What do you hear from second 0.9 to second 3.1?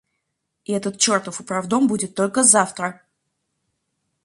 чертов управдом будет только завтра!